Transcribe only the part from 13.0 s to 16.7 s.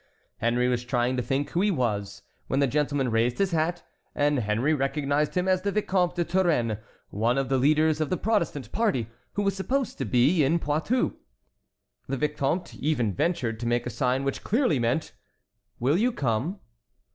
ventured to make a sign which clearly meant, "Will you come?"